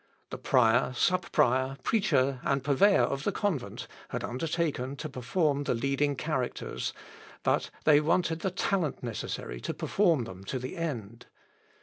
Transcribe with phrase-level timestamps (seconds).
[0.31, 5.75] The prior, sub prior, preacher, and purveyor of the convent, had undertaken to perform the
[5.75, 6.91] leading characters,
[7.43, 11.27] but they wanted the talent necessary to perform them to the end.